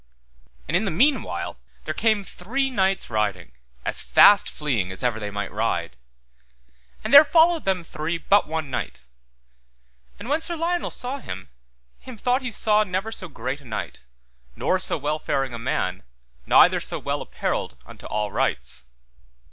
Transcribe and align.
And 0.67 0.75
in 0.75 0.85
the 0.85 0.89
meanwhile 0.89 1.59
there 1.85 1.93
came 1.93 2.23
three 2.23 2.71
knights 2.71 3.07
riding, 3.11 3.51
as 3.85 4.01
fast 4.01 4.49
fleeing 4.49 4.91
as 4.91 5.03
ever 5.03 5.19
they 5.19 5.29
might 5.29 5.51
ride. 5.51 5.95
And 7.03 7.13
there 7.13 7.23
followed 7.23 7.65
them 7.65 7.83
three 7.83 8.17
but 8.17 8.47
one 8.47 8.71
knight. 8.71 9.01
And 10.17 10.27
when 10.27 10.41
Sir 10.41 10.55
Lionel 10.55 10.89
saw 10.89 11.19
him, 11.19 11.49
him 11.99 12.17
thought 12.17 12.41
he 12.41 12.49
saw 12.51 12.83
never 12.83 13.11
so 13.11 13.27
great 13.27 13.61
a 13.61 13.65
knight, 13.65 13.99
nor 14.55 14.79
so 14.79 14.97
well 14.97 15.19
faring 15.19 15.53
a 15.53 15.59
man, 15.59 16.01
neither 16.47 16.79
so 16.79 16.97
well 16.97 17.21
apparelled 17.21 17.77
unto 17.85 18.07
all 18.07 18.31
rights. 18.31 18.85